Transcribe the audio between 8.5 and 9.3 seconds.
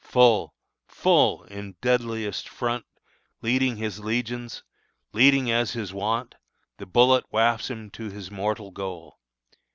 goal!